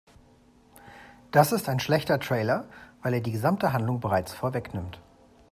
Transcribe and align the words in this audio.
Das 1.29 1.51
ist 1.51 1.69
ein 1.69 1.79
schlechter 1.79 2.19
Trailer, 2.19 2.65
weil 3.03 3.13
er 3.13 3.21
die 3.21 3.33
gesamte 3.33 3.71
Handlung 3.71 3.99
bereits 3.99 4.33
vorwegnimmt. 4.33 4.99